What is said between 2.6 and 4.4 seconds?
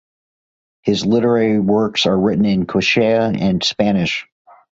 Quechua and Spanish.